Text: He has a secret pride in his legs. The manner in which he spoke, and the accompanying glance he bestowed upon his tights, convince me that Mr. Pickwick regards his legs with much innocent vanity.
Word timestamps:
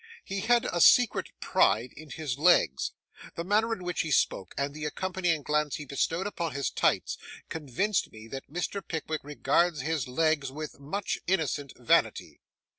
He 0.25 0.39
has 0.39 0.63
a 0.73 0.81
secret 0.81 1.29
pride 1.39 1.93
in 1.95 2.09
his 2.09 2.39
legs. 2.39 2.93
The 3.35 3.43
manner 3.43 3.71
in 3.71 3.83
which 3.83 4.01
he 4.01 4.09
spoke, 4.09 4.55
and 4.57 4.73
the 4.73 4.83
accompanying 4.85 5.43
glance 5.43 5.75
he 5.75 5.85
bestowed 5.85 6.25
upon 6.25 6.53
his 6.53 6.71
tights, 6.71 7.19
convince 7.49 8.09
me 8.11 8.27
that 8.29 8.51
Mr. 8.51 8.81
Pickwick 8.83 9.21
regards 9.23 9.81
his 9.81 10.07
legs 10.07 10.51
with 10.51 10.79
much 10.79 11.19
innocent 11.27 11.73
vanity. 11.77 12.41